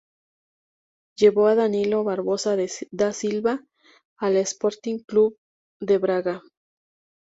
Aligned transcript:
Llevó 1.15 1.45
a 1.45 1.53
Danilo 1.53 2.03
Barbosa 2.03 2.57
da 2.89 3.13
Silva 3.13 3.61
al 4.17 4.35
Sporting 4.37 4.97
Clube 5.05 5.35
de 5.79 5.99
Braga. 5.99 6.41